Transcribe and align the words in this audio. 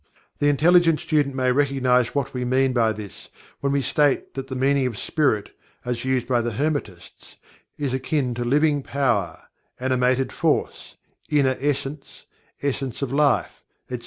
The 0.39 0.49
intelligent 0.49 0.99
student 0.99 1.35
may 1.35 1.51
recognize 1.51 2.15
what 2.15 2.33
we 2.33 2.43
mean 2.43 2.73
by 2.73 2.91
this 2.91 3.29
when 3.59 3.71
we 3.71 3.83
state 3.83 4.33
that 4.33 4.47
the 4.47 4.55
meaning 4.55 4.87
of 4.87 4.97
"Spirit" 4.97 5.51
as 5.85 6.03
used 6.03 6.27
by 6.27 6.41
the 6.41 6.53
Hermetists 6.53 7.35
is 7.77 7.93
akin 7.93 8.33
to 8.33 8.43
"Living 8.43 8.81
Power"; 8.81 9.43
"Animated 9.79 10.31
Force;" 10.31 10.95
"Inner 11.29 11.55
Essence;" 11.61 12.25
"Essence 12.63 13.03
of 13.03 13.13
Life," 13.13 13.61
etc. 13.91 13.99